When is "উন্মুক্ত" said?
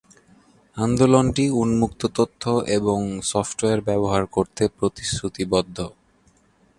1.61-2.01